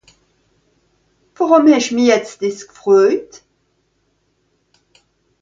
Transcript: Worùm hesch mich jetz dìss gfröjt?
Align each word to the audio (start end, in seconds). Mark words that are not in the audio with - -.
Worùm 1.35 1.65
hesch 1.71 1.91
mich 1.95 2.09
jetz 2.09 2.29
dìss 2.41 2.59
gfröjt? 2.71 3.31